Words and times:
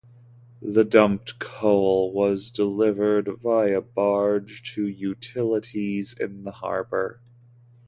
The 0.63 0.83
dumped 0.83 1.37
coal 1.37 2.11
was 2.11 2.49
delivered 2.49 3.29
via 3.43 3.81
barge 3.81 4.63
to 4.73 4.87
utilities 4.87 6.13
in 6.13 6.43
the 6.43 6.49
harbor. 6.53 7.21